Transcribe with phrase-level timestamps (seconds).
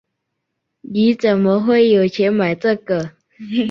[0.81, 3.11] 你怎么会有钱买这个？